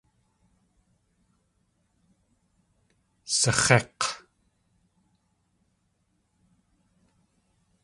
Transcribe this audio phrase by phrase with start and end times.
[3.37, 4.01] Sax̲ék̲!